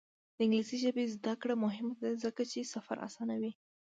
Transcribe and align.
د 0.35 0.39
انګلیسي 0.43 0.77
ژبې 0.83 1.03
زده 1.15 1.33
کړه 1.41 1.53
مهمه 1.65 1.93
ده 2.01 2.09
ځکه 2.23 2.41
چې 2.51 2.69
سفر 2.73 2.97
اسانوي. 3.07 3.51